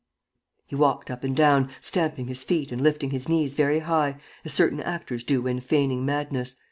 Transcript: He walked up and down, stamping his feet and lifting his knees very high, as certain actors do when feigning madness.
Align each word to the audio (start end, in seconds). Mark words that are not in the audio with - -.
He 0.65 0.75
walked 0.75 1.11
up 1.11 1.23
and 1.23 1.35
down, 1.37 1.69
stamping 1.79 2.25
his 2.25 2.41
feet 2.41 2.71
and 2.71 2.81
lifting 2.81 3.11
his 3.11 3.29
knees 3.29 3.53
very 3.53 3.81
high, 3.81 4.17
as 4.43 4.51
certain 4.51 4.79
actors 4.79 5.23
do 5.23 5.43
when 5.43 5.61
feigning 5.61 6.07
madness. 6.07 6.55